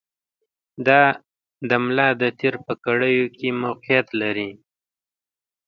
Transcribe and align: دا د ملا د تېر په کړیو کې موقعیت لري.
دا 0.87 1.01
د 1.69 1.71
ملا 1.83 2.09
د 2.21 2.23
تېر 2.39 2.55
په 2.65 2.73
کړیو 2.85 3.25
کې 3.37 3.47
موقعیت 3.63 4.07
لري. 4.21 4.49